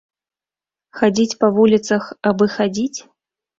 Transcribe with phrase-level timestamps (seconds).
[1.01, 2.03] Хадзіць па вуліцах
[2.33, 2.99] абы хадзіць?